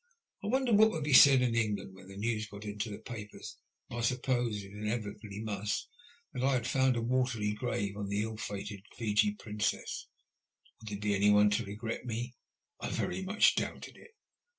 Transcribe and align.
I 0.43 0.47
wondered 0.47 0.77
what 0.79 0.89
would 0.89 1.03
be 1.03 1.13
said 1.13 1.43
in 1.43 1.53
England 1.53 1.93
when 1.93 2.07
the 2.07 2.17
news 2.17 2.47
got 2.47 2.65
into 2.65 2.89
the 2.89 2.97
papers, 2.97 3.59
as 3.91 3.97
I 3.97 4.01
supposed 4.01 4.63
it 4.63 4.71
inevitably 4.71 5.41
must, 5.43 5.89
that 6.33 6.41
I 6.43 6.53
had 6.53 6.65
found 6.65 6.95
a 6.95 7.03
watery 7.03 7.51
grave 7.53 7.95
in 7.95 8.07
the 8.07 8.23
ill 8.23 8.37
fated 8.37 8.81
Fiji 8.97 9.35
Princeti. 9.35 10.07
Would 10.79 10.89
there 10.89 10.97
be 10.97 11.13
anyone 11.13 11.51
to 11.51 11.65
regret 11.65 12.03
me? 12.07 12.33
I 12.79 12.89
very 12.89 13.21
much 13.21 13.53
doubted 13.53 13.95
it. 13.95 14.15